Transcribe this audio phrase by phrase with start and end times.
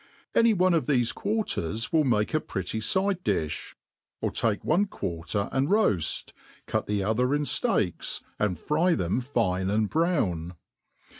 [0.33, 3.75] Any one of thcfe quarters' will make a pretty fide diib:
[4.19, 6.33] or take one quarter and roaft,
[6.65, 10.55] cut the other in fieaks, and fry tfiem fine and brown..